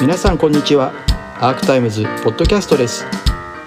[0.00, 0.92] 皆さんこんにちは。
[1.40, 3.06] アークタイムズポッドキャストです。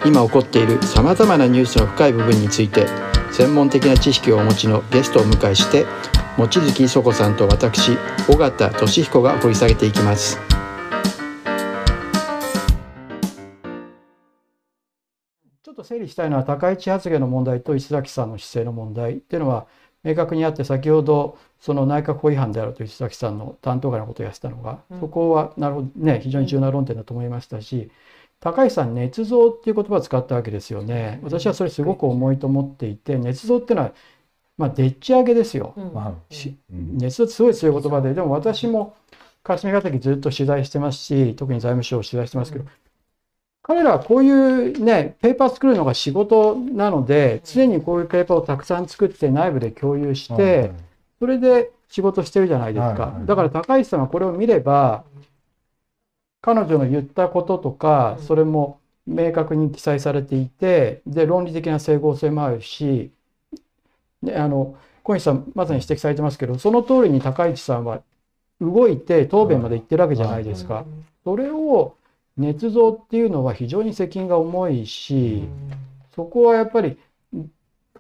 [0.05, 2.85] 今起こっているさまざまなニュースの深い部分について
[3.31, 5.85] 専門的な知識をお持ちのゲストを迎えして
[6.37, 7.97] 望月磯子さんと私
[8.29, 10.39] 尾形俊彦が掘り下げていきます。
[15.63, 19.67] ちょっと整理したいのは高市発言の問題と石崎さんの姿勢の問題っていうのは
[20.03, 27.89] 明確にあって先ほどその内閣法違反であると石崎さんの担当外のことをやってたのが、そこはなるほどね非常に重要な論点だと思いましたし、
[28.39, 31.19] 高橋さん捏造っていう言葉を使ったわけですよね。
[31.23, 33.91] 私はそれすごく重いと思っていて捏造っていうのは
[34.57, 35.73] まあでっち上げですよ。
[36.71, 38.95] 捏造ってすごい強い言葉ででも私も
[39.43, 42.65] 霞が関ずっと取材してますし特に財務省を取材してますけど、
[43.63, 50.71] 彼らはこういうね、ペーパー作るのが仕事なので、常にこういうペーパーをたくさん作って内部で共有して、
[51.19, 53.19] それで仕事してるじゃないですか。
[53.25, 55.03] だから高市さんはこれを見れば、
[56.41, 63.11] 彼女の言ったこととか、それも明確に記載されていて、で、論理的な整合性もあるし、
[64.23, 68.01] であの、小西さんまさに指摘されてますけど、その通りに高市さんは
[68.59, 70.85] 動いて答弁まで言ってるわけじゃないですか。
[71.23, 71.95] それを
[72.37, 75.43] 捏造っていうのは非常に責任が重いし、
[76.15, 76.97] そこはやっぱり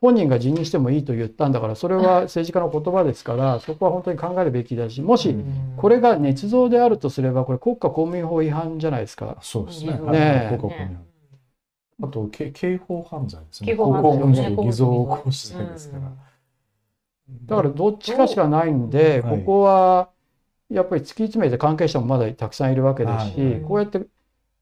[0.01, 5.35] 本人が辞任してもいいと言ったんだからそれは政治家の言葉ですからそこは本当に考えるべきだしもし
[5.77, 9.37] これが捏造であるとすればこれ国家公務員法違反じゃないですか。
[9.41, 9.91] そうですね。
[9.91, 10.99] ね国家公務員
[12.03, 13.69] あと刑法犯罪ですね。
[13.71, 14.55] 刑法犯罪。
[14.55, 16.11] 偽造行使罪ですから。
[17.45, 20.09] だからどっちかしかないんで、ここは
[20.69, 24.01] やっぱり突き詰めて関係者もまだたくさんいるわけですし、こうやって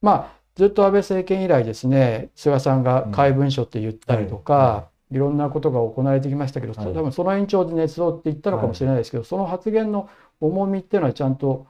[0.01, 10.09] まあずっと安倍政権以来ですね菅さんが怪文書って言ったりとか、いろんなことが行われてきましたけど、多分その延長で捏造って言ったのかもしれないですけど、その発言の
[10.41, 11.67] 重みっていうのはちゃんと、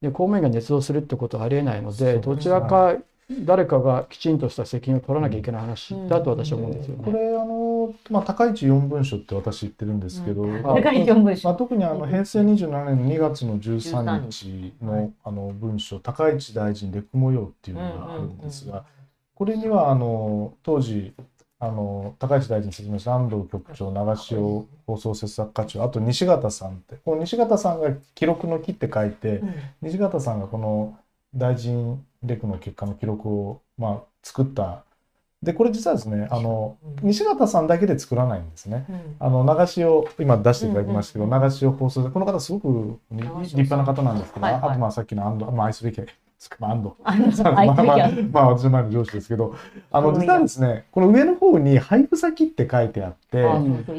[0.00, 2.96] ね、公務員が捏造するってことはありえないのでどちらか
[3.44, 7.04] 誰かがきちんとした責任を取らなきゃいけない話だと私は思うんですよね。
[7.04, 18.84] これあの、まあ、高市四文書って私言ってるんですけど、高市四文書、まあ、特にあの平成27年の2月の13日のあの文書高市大臣レク模様っていうのがあるんですが、
[19.34, 21.14] これにはあの当時
[21.62, 29.42] あの高市大臣説明した安藤局長長潮放送制作課長あと西形さんってこの西形さんが記録の木って書いて、
[29.82, 30.98] 西形さんがこの
[31.34, 34.84] 大臣レクの結果の記録を、まあ、作った。
[35.42, 38.86] でこれ実はですねあの、西形さんだけで作らないんですね。
[39.18, 46.00] あの流しを今出していただきましたけど、流しを放送でこの方すごく立派な方なんですけど、あとまあさっきの安藤、まあ、愛すべき
[46.58, 46.94] まあ、安藤。
[47.52, 49.54] まあ、まあ、まあ、私の前の上司ですけど、
[49.90, 53.44] あの、実はですね、この上の方に配布先って書いてあって、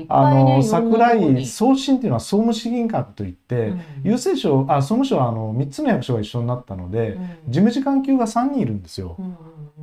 [0.09, 9.17] あの、桜井送信っていうのは総務資金官といって、郵政省、あ、総務省はあの、3つの役所が一緒になったので、事務次官級が3人いるんですよ。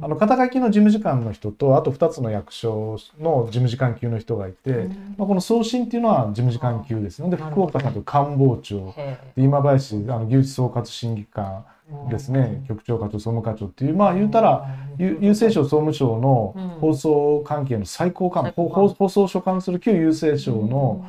[0.00, 8.94] あの、肩書きの事務次官の人と、あと2つの役所の事務次官級の人がいて、まあ、この送信っていうのは事務次官級ですので、福岡さんと官房長、
[9.36, 11.64] 今林、あの、技術総括審議官、
[12.10, 14.66] ですね、局長課長総務課長っていうまあ言うたら
[14.98, 21.06] 郵政省総務省の放送関係の最高幹部、うん、放送所管する旧郵政省の、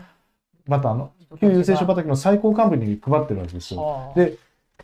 [0.65, 4.13] またあの旧郵政省畑の最高幹部に配ってるわけですよ。
[4.15, 4.37] で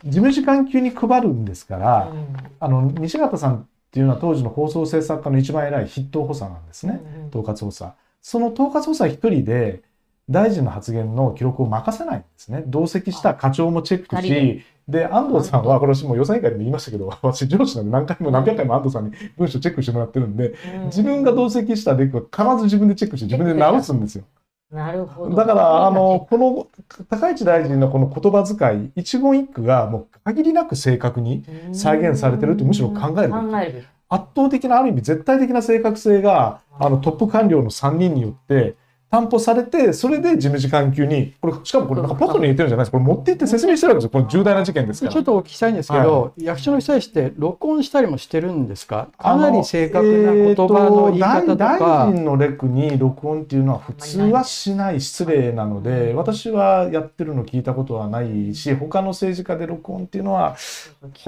[0.04, 7.92] 事務次官級に配るんですから、うん、あの西形さんっていうのは当時の放送制作家の一番偉い筆頭補佐なんですね、統括補佐。
[8.20, 9.82] その統括補佐一人で
[10.28, 12.64] 大臣の発言の記録を任せないんですね。
[12.66, 20.54] 同席した課長もチェックし、で、安藤さんは、これ私も予算委員会でも言いましたけど、私上司なんで何回も何百回も安藤さんに文章チェックしてもらってるんで、
[20.86, 24.24] 自分が同席したレクは必ず自分でチェックして自分で直すんですよ。
[24.70, 25.36] なるほど。
[25.36, 26.66] だから、あの、この
[27.08, 33.32] 高市大臣のこの言葉遣い、一言一句がもう限りなく正確に再現されてるってむしろ考える
[33.72, 33.86] べき。
[34.08, 38.76] 圧倒的なある意味絶対的な正確性があのトップ官僚の3人によって
[39.16, 44.20] 担保されて、それで事務次官級に、これ、しかもこれなんかポストに入れてるんじゃないですこれ持って行って説明してるわけですよ。
[44.20, 45.12] この重大な事件ですから。
[45.12, 49.08] ちょっとお聞きしたいんですけど、はい、役所の人たちって録音したりもしてるんですか？
[49.18, 51.78] かなり正確な言葉の言い方とか。
[51.78, 60.56] 大臣のレクに録音っていうのは普通はしない失礼なので、私はやってるの聞いたことはないし、他の政治家で録音っていうのは、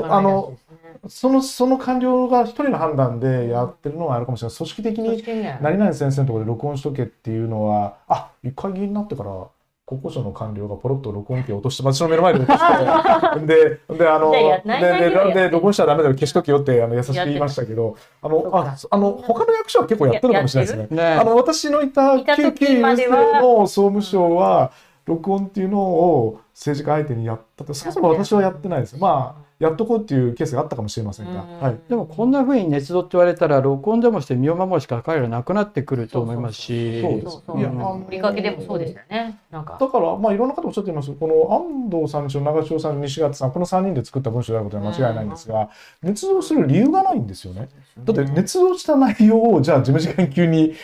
[0.02, 0.54] あの、
[1.06, 4.56] その、その官僚が一人の判断でやってるのはあるかもしれない。
[4.56, 5.22] 組織的に
[5.62, 7.77] 何々先生のところで録音しとけっていうのは、
[8.08, 9.30] あ、一回議員になってから、
[9.86, 21.04] 国交省の官僚がポロッと録音機を落として、私の目の前で落として、で、で、あの、で、で、で、録音しちゃダメだよ、消しとけよって、あの、優しく言いましたけど、あの、あ、あの、他の役所は結構やってるかもしれないですね。
[21.04, 23.10] あの、私のいた、旧、旧郵政
[23.40, 24.72] の総務省は、
[25.08, 28.98] 録音っていうのを政治家相手にやったってそもそも私はやってないです。
[28.98, 37.58] まあやっとこうっていうケースがあったかもしれませんが、うんはい、でもこんな風に捏造って言われたら録音でもして身を守るしか彼らなくなってくると思いますしそうですそうそう。
[37.58, 39.40] いやあうんのふりかけでもそうでしたよね。
[39.50, 39.76] なんか。
[39.80, 45.70] だから、まあ、いろんな方おっしゃっていますこの安藤さんにしろ長潮さん西勝さんこの3人で作った文章であることは間違いないんですが、
[46.04, 47.68] 捏造する理由がないんですよね。
[48.04, 50.74] だって捏造した内容をじゃあ事務次官級に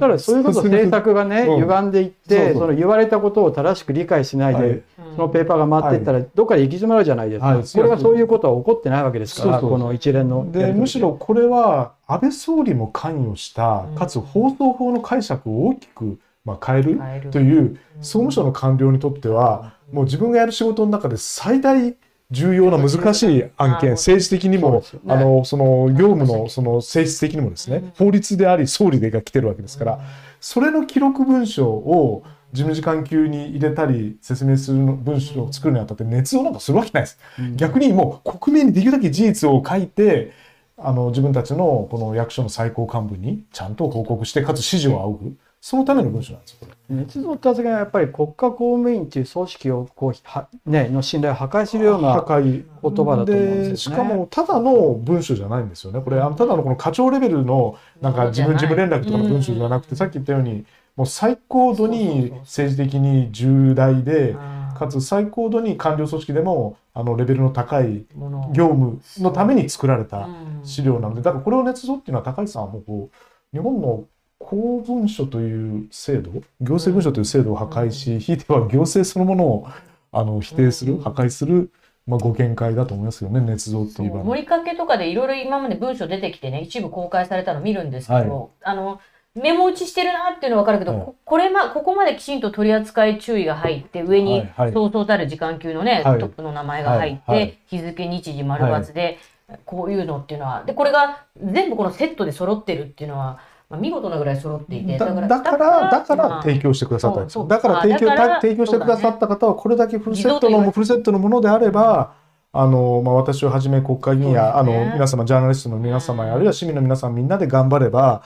[0.00, 1.62] だそういうこと政策がねうん。
[1.62, 2.48] 歪んでいっそうそう。
[2.48, 4.82] てその言われたことを正しく理解しないはいで
[5.16, 7.62] そのペーパーが回っていったらどっかで行き詰まるじゃないですか、はい。
[7.64, 10.72] これはそういうことは起こってないわけですからそうそうこの一連ので。
[10.72, 17.30] むしろこれは安倍総理も関与したかつ放送法の解釈を大きく、まあ、変える変える。
[17.30, 21.96] という総務省の官僚にとってはもう自分がやる仕事の中で最大
[22.30, 24.82] 重要な難しい案件政治的にもね。
[25.06, 30.00] あのその業務のその性質的にもですね法律であり総理でが来てるわけですから
[30.40, 37.18] それの記録文書を事務次官級に入れたり説明するの文章を作るにあたって捏造なんかするわけないです。
[37.38, 37.56] うん。
[37.56, 40.32] 逆にもう国民にできるだけ事実を書いて
[40.78, 46.94] あの自分たちのこの役所の最高幹部にちゃんと報告してかつ指示を仰ぐそのための文書なんですこれ。
[46.94, 53.76] 捏造って発言はやっぱり国家公務員という組織をこうは、ね、の信頼を破壊するような言葉だと思うんですよね。
[53.76, 56.00] しかもただの文書じゃないんですよね。
[56.00, 60.64] これあのただのこの課長レベルのなんか自分そうじゃない事務連絡とかの文書じゃなくてさっき言ったように
[60.94, 64.36] もう最高度に政治的に重大で
[64.78, 68.06] かつ最高度に官僚組織でもあのレベルの高い
[68.52, 70.28] 業務のために作られた
[70.62, 74.04] 資料なのでだからこれを捏造っていうのは高市さんはもうこう日本の
[74.38, 76.30] 公文書という制度
[76.60, 79.68] 行政文書という制度を破壊しひいては行政そのものを
[80.12, 81.70] あの否定するうん破壊する、
[82.06, 89.00] まあ、ご見解だと思いますよね捏造っていう場合盛りかけとかでいろいろ今まで文章出てきてね一部公開されたの見るんですけど、あの
[89.36, 94.72] メモ打ちしてるなっていうのは分かるけど、はいここれまここまできちんと取り扱い注意が入って上にはいはい。
[94.72, 96.18] そうそうたる時間級のね、はい。
[96.18, 97.58] トップの名前が入って、はいはい。
[97.66, 99.18] 日付日時丸抜で、
[99.66, 103.38] こういうのっていうのはでこれが全部このセットで揃ってるっていうのは、
[103.68, 107.42] まあ、見事なぐらい揃っていてだだからだから提供してくださったんですよ。
[107.42, 108.08] そうだから提供
[108.40, 112.14] 提供してくださった方はこれだけフルセットのフルセットのものであれば
[112.52, 114.86] あの、まあ、私をはじめ国会議員や、ね。
[114.86, 118.22] の皆様ジャーナリストの皆様や、あるいは市民の皆さんみんなで頑張れば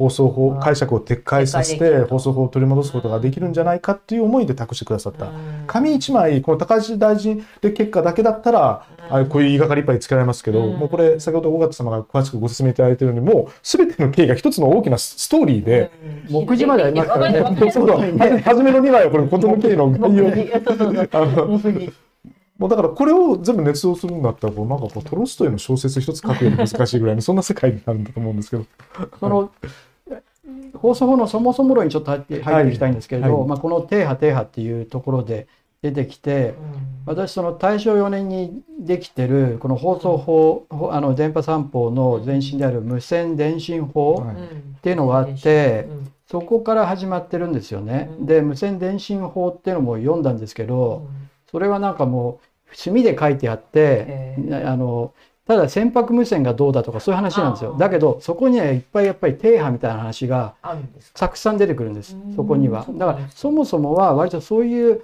[0.00, 5.26] 放送法うん解釈を撤回させて放送法を取り戻すことができるんじゃないかっていう思いで託してくださった。
[5.26, 5.64] うん。
[5.66, 9.16] 紙一枚この高市大臣で結果だけだったら、うん。
[9.22, 10.78] あこういう言いがかりいっぱいつけられますけど、うん。
[10.78, 15.90] もうこれ先ほど尾形様が詳しくご説明いただいているようにもう全ての経緯が一つの大きなストーリーで、
[16.28, 16.46] うん。
[16.46, 20.30] 目次までありますからねわかるそうそう初めの2枚はこれ事の経緯の 概要
[22.60, 28.66] もうだからこれを全部捏造するんだったらこうなんかこうトロストイの小説一つ書くより難しいぐらいのそんな世界になるんだと思うんですけど。
[29.18, 29.50] その
[30.74, 33.40] 放送法のそもそも論にちょっと入って入っていきたいんですけれど、はい。
[33.40, 35.46] はいまあ、この「停波停波」っていうところで
[35.82, 36.54] 出てきて
[37.06, 44.36] 私その大正4年にできてるこの放送法ほあの電波三法の前身である無線電信法はい。
[44.36, 44.38] っ
[44.82, 48.08] ていうのがあってうんそこから始まってるんですよね。
[48.20, 48.26] うん。
[48.26, 51.08] で無線電信法っていうのも読んだんですけど
[51.50, 52.38] それはなんかも
[52.70, 55.12] う墨で書いてあってあの
[55.50, 57.74] ただ船舶無線がどうだとかそういう話なんですよ。
[57.76, 60.54] だけどそこにはいっぱいやっぱり停波みたいな話が
[61.12, 62.86] たくさん出てくるんですうんそこには。
[62.88, 65.02] だからそもそもは割とそういう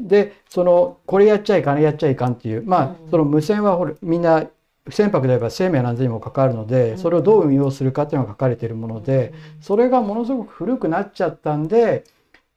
[0.00, 3.08] でそのこれやっちゃいかんやっちゃいかんっていうまあうん。
[3.08, 4.46] その無線はほらみんな
[4.88, 6.98] 船舶であれば生命の安全にも関わるのでうん。
[6.98, 12.02] それをどう運用するかっていうのが書かれているものでそれがものすごく古くなっちゃったんで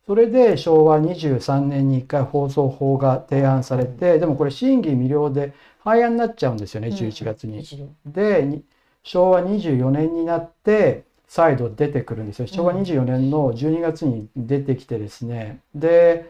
[0.06, 7.64] それで昭和23年に1回放送法が提案されてでもこれ審議未了で廃案になっちゃうんですよね11月に。
[8.06, 8.64] でに
[9.04, 12.48] 昭和24年になって再度出てくるんですよ。
[12.48, 15.62] 昭和24年の12月に出てきてですね。
[15.76, 16.30] で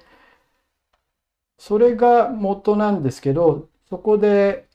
[1.58, 4.68] それが元なんですけどそこで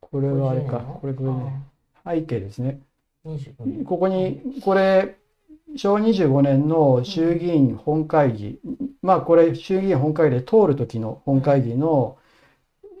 [0.00, 1.62] これはあれかこれこれね
[2.04, 2.80] 背景ですね。
[3.24, 5.19] 25ここにこれ
[5.76, 8.60] 昭和25年の衆議院本会議、
[9.02, 12.18] まあこれ衆議院本会議で通る時の本会議の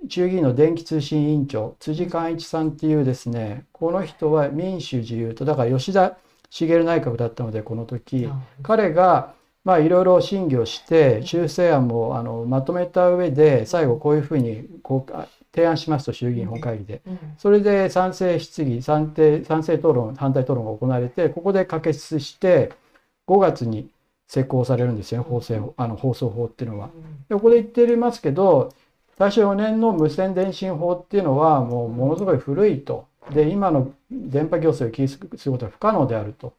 [0.08, 6.16] 衆議院の電気通信委員長辻寛一さんっていうですねこの人は民主自由とだから吉田
[6.48, 8.28] 茂内閣だったのでこの時
[8.62, 9.34] 彼が
[9.64, 17.02] まあいろいろ審議をして修正案もあのまとめた上で最後こういうふうにこうあ提案しますと衆議院本会議で。
[17.06, 22.72] うんそれで賛成質疑賛成賛成討論反対討論が行われてここで可決して
[23.26, 23.90] 5月に
[24.28, 26.90] 施行されるんですよね放送あの放送法っていうのは。
[27.28, 28.72] でここで言ってますけど
[29.18, 33.06] 大正4年の無線電信法っていうのはもうものすごい古いと。
[33.30, 36.54] で今の電波行政を規律することは不可能であると。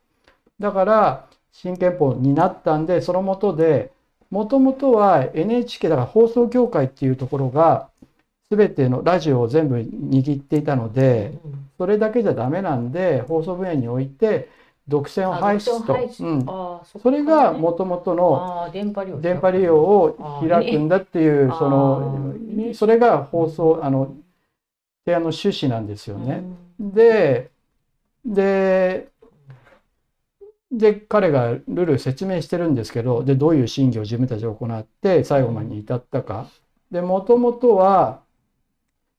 [0.59, 3.91] だから新憲法になったんでその下で
[4.29, 7.89] もともとは NHK だから放送協会っていうところが
[8.49, 11.61] 全てのラジオを全部握っていたのでうん。
[11.81, 14.49] それだけじゃダメなんで放送分野において
[14.87, 15.93] 独占を廃止と。
[15.95, 18.69] うん、それがもともとの
[19.19, 22.75] 電波利用を開くんだっていうそのね。
[22.75, 24.13] それが放送あの
[25.05, 26.43] 提案の趣旨なんですよね。
[26.79, 27.49] で
[28.23, 29.07] で
[30.71, 36.47] で彼がルール説明してるんですけどでどういう審議を自分たちで行って最後までに至ったか。
[36.89, 38.21] でもともとは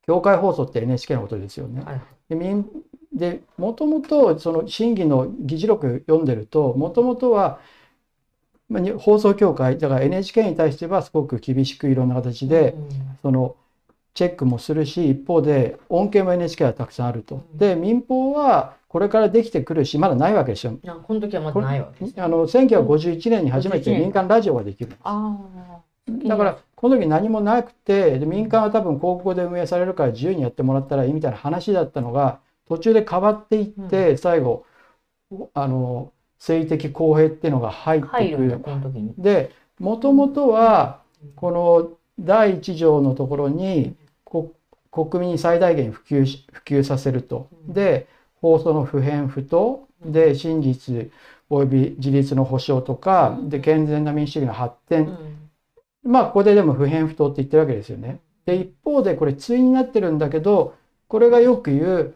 [0.06, 1.82] 教会放送って NHK のことですよね。
[1.82, 2.66] はいで民
[3.12, 7.60] でもともとその審議の議事録読んでるともともとは
[8.98, 13.56] 放送協会だから NHK に対してはすごく厳しくいろんな形でうんその
[14.14, 17.44] チェックもするし一方で恩恵も NHK はたくさんあると。
[17.54, 20.78] で民放はこれからできてくるしまだないわけですよ。
[20.86, 22.22] あこの時はまだないわけですね。
[22.22, 23.84] あの1951年に初め51年。
[23.84, 24.92] て民間ラジオができる。
[25.02, 25.34] あ
[26.26, 34.66] だからこの時何もなくてで民間は多分広告で運営されるから自由にやってもらったらいいみたいな話だったのが途中で変わっていって、最後
[35.54, 38.06] あの政治的公平っていうのが入って
[38.36, 39.14] くこの時に。
[39.16, 41.00] でもともとは
[41.36, 44.52] この第一条のところにこ
[44.90, 47.48] 国民に最大限普及し普及させると。
[47.66, 48.06] で
[48.42, 49.88] 放送の不偏不当。
[50.04, 51.10] で真実
[51.48, 55.06] および自立の保障とかで健全な民主主義の発展。
[56.04, 56.12] うん。
[56.12, 58.20] まあここででも不偏不当って言ってるわけですよね。
[58.46, 60.74] で一方でこれ対になってるんだけど
[61.08, 62.14] これがよく言う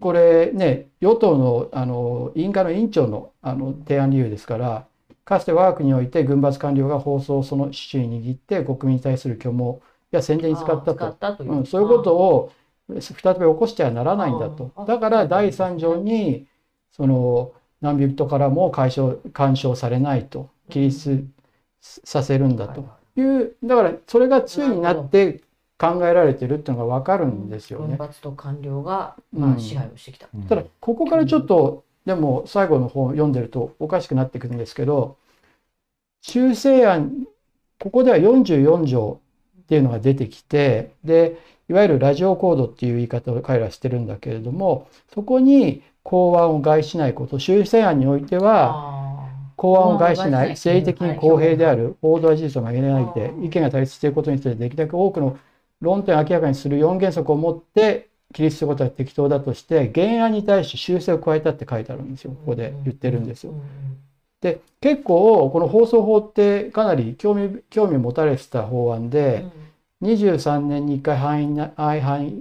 [0.00, 4.86] これね与党のあの委員会の委員長のあの提案理由ですから
[5.24, 9.80] かつて我が国において軍閥官僚が放送をその手中に握って国民に対する虚妄
[10.10, 12.52] や宣伝に使ったと、うん、そういうことを
[13.00, 14.72] 再び起こしてはならないんだと。
[14.86, 16.46] だから第3条に
[16.90, 20.50] その何人からも解消干渉されないと。
[20.68, 21.26] 起立
[21.80, 22.84] させるんだと。
[23.16, 25.42] いうだからそれが対になって
[25.78, 27.96] 考えられてるっていうのが分かるんですよね。
[27.96, 29.40] 軍閥と官僚が、うん。
[29.40, 30.28] まあ、支配をしてきた。
[30.48, 35.16] ただここからちょっとでも最後の方読んでるとおかしくなってくるんですけど
[36.20, 37.12] 修正案
[37.78, 39.20] ここでは44条
[39.60, 41.38] っていうのが出てきてで
[41.72, 48.86] いわゆるラジオコードっていう言い方を彼らしてるんだけれどもそこに公安を害しないこと修正案においては
[49.28, 55.38] あ公安を害しない政治的に公平である報道は事実を曲げないでうん意見が対立していることについてできるだけ多くの
[55.80, 62.32] 論点を明らかにする4原則を持って起立することが適当だとして原案に対して修正を加えたって書いてあるんですよ。
[62.32, 63.52] ここで言ってるんですよ。
[63.52, 63.54] う。
[63.56, 64.02] ん
[64.40, 69.71] で結構この放送法ってかなり興味興味持たれてた法案うでん
[70.02, 71.16] 23年に1回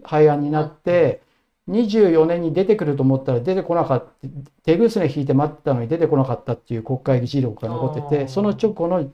[0.04, 1.22] 廃案になって
[1.70, 4.28] 24年に出てくると思ったら出てこなかった
[4.64, 9.12] 手ぐすね引いて待ってたのに出てこなかったっていう国会議事録が残っててその直後の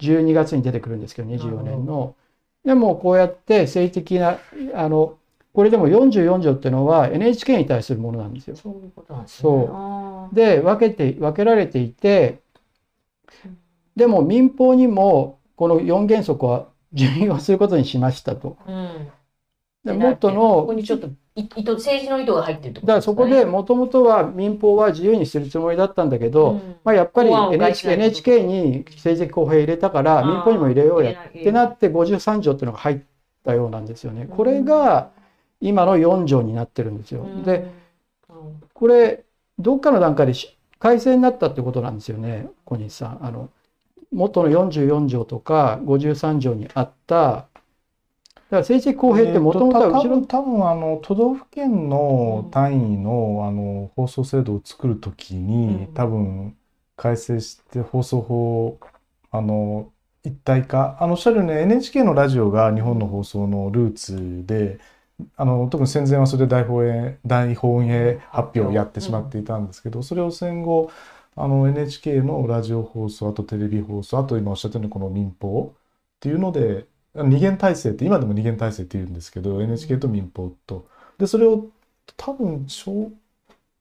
[0.00, 2.16] 12月に出てくるんですけど24年の。
[2.64, 4.38] でもこうやって政治的な
[4.74, 5.18] あの
[5.52, 8.56] これでも44条っていうのは NHK に対するものなんですよ。
[8.56, 9.50] そういうことなんですね。
[10.32, 12.40] で分けて分けられていて
[13.44, 13.58] うん
[13.96, 18.56] でも民法にもこの4原則は準用することにしましたと。
[18.66, 19.10] うん
[19.84, 33.00] ででもっとここのにちょっとい意図政治の意図が入ってるってだからそこでももともとは民放は自由にするつもりだったんだけど、まあ、やっぱり NHK, NHK に政治的公平入れたから民放にも入れようやってなっって53条っていうのが入っ
[33.44, 34.26] たようなんですよね。
[34.26, 35.10] これが
[35.62, 37.26] 今の4条になってるんですよ。
[37.44, 37.70] で
[38.74, 39.24] これ
[39.58, 43.18] どっかの段階でし改正になったってことなんですよね小西さん。
[43.24, 43.48] あの
[44.12, 47.48] 元の44条とか53条にあった
[48.50, 55.94] だから政治的公平ってもともとは後ろ多分多分あの都道府県の単位の,、あの放送制度を作るときに、うん。
[55.94, 56.56] 多分
[56.96, 58.80] 改正して放送法
[59.30, 59.92] あの
[60.24, 60.98] 一体化。
[61.00, 64.80] あのおっしゃるように NHK のラジオが日本の放送のルーツで
[65.36, 70.90] あの特に戦前はそれで大本営大本営発表をやってしまっていたんですけど、それを戦後
[71.36, 75.80] あの NHK のラジオ放送あとテレビ放送あと今おっしゃったようにこの民放っ
[76.20, 80.86] ていうので二元体制って今でも二元体制って言うんですけど NHK と民放と。
[81.18, 81.68] でそれを
[82.16, 83.12] 多分小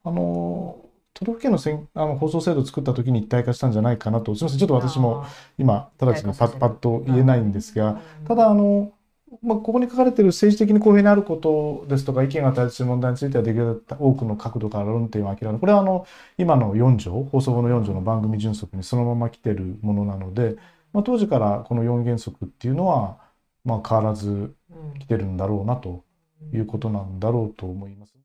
[0.04, 4.36] あの都道府県のせんあの放送制度を作った時に一体化したんじゃないかなと。
[4.36, 4.60] すみません。
[4.60, 5.26] ちょっと私も
[5.58, 8.94] 今直ちにパッパッと言えないんですがただあの、
[9.44, 16.08] まあ、ここに書かれている政治的に公平になることですとか意見が対立する問題についてはできるだけ多くの角度から論点を明らかにこれはあの
[16.38, 20.56] 今の4条放送法の4条の番組準則にそのまま来てるものなので、
[20.94, 23.18] まあ、当時からこの4原則っていうのは、
[23.64, 24.54] まあ、変わらず
[25.00, 26.04] 来てるんだろうなと
[26.54, 28.20] いうことなんだろうと思います。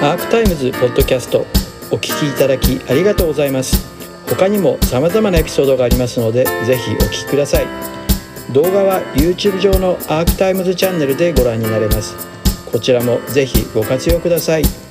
[0.00, 1.40] アークタイムズポッドキャスト
[1.90, 3.97] お聞きいただきありがとうございます
[4.28, 7.66] 他にも様々なエピソードがありますのでぜひお聴きください。
[8.52, 12.14] 動画は YouTube 上のアークタイムズチャンネルでご覧になれます。
[12.70, 14.87] こちらもぜひご活用ください。